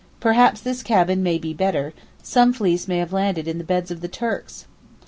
Perhaps 0.19 0.61
this 0.61 0.81
cabin 0.81 1.21
may 1.21 1.37
be 1.37 1.53
better, 1.53 1.93
some 2.23 2.53
fleas 2.53 2.87
may 2.87 2.97
have 2.97 3.13
landed 3.13 3.47
in 3.47 3.59
the 3.59 3.63
beds 3.63 3.91
of 3.91 4.01
the 4.01 4.07
Turks. 4.07 4.65